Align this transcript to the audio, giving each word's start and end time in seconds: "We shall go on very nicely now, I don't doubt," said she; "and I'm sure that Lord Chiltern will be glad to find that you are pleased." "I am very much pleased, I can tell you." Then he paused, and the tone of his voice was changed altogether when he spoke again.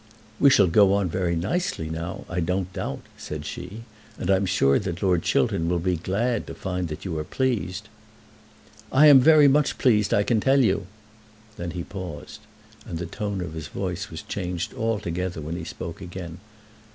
"We 0.39 0.49
shall 0.49 0.65
go 0.65 0.93
on 0.95 1.09
very 1.09 1.35
nicely 1.35 1.87
now, 1.87 2.25
I 2.27 2.39
don't 2.39 2.73
doubt," 2.73 3.01
said 3.19 3.45
she; 3.45 3.83
"and 4.17 4.31
I'm 4.31 4.47
sure 4.47 4.79
that 4.79 5.03
Lord 5.03 5.21
Chiltern 5.21 5.69
will 5.69 5.77
be 5.77 5.95
glad 5.95 6.47
to 6.47 6.55
find 6.55 6.87
that 6.87 7.05
you 7.05 7.15
are 7.19 7.23
pleased." 7.23 7.87
"I 8.91 9.05
am 9.05 9.19
very 9.19 9.47
much 9.47 9.77
pleased, 9.77 10.11
I 10.11 10.23
can 10.23 10.39
tell 10.39 10.61
you." 10.63 10.87
Then 11.55 11.69
he 11.77 11.83
paused, 11.83 12.39
and 12.83 12.97
the 12.97 13.05
tone 13.05 13.41
of 13.41 13.53
his 13.53 13.67
voice 13.67 14.09
was 14.09 14.23
changed 14.23 14.73
altogether 14.73 15.39
when 15.39 15.55
he 15.55 15.63
spoke 15.63 16.01
again. 16.01 16.39